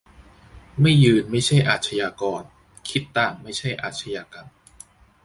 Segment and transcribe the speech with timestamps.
[0.81, 2.41] "ไม่ยืนไม่ใช่อาชญากร
[2.89, 4.47] คิดต่างไม่ใช่อาชญากรรม"